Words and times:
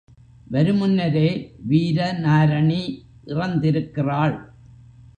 வருமுன்னரே 0.51 1.27
வீரநாரணி 1.69 2.81
இறந்திருக்கிறாள். 3.25 4.37